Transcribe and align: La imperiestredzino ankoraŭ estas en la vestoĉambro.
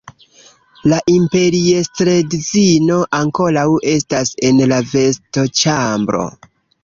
La 0.91 0.99
imperiestredzino 1.15 2.97
ankoraŭ 3.19 3.67
estas 3.93 4.33
en 4.49 4.63
la 4.73 4.81
vestoĉambro. 4.95 6.25